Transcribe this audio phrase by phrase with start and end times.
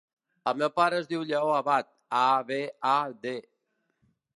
[0.51, 1.93] El meu pare es diu Lleó Abad:
[2.23, 2.61] a, be,
[2.97, 3.39] a, de.